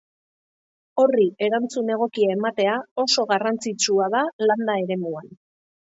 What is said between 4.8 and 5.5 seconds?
eremuan.